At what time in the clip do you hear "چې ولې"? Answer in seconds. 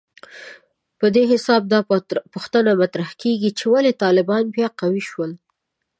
3.57-3.99